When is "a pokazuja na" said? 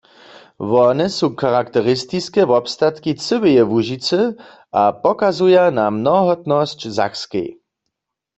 4.81-5.85